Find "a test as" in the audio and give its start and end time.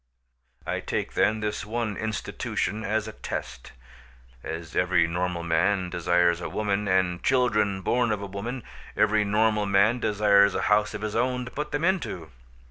3.07-4.75